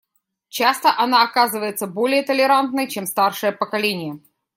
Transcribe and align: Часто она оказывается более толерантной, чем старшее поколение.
Часто 0.49 0.89
она 0.97 1.21
оказывается 1.21 1.85
более 1.85 2.23
толерантной, 2.23 2.87
чем 2.87 3.05
старшее 3.05 3.51
поколение. 3.51 4.19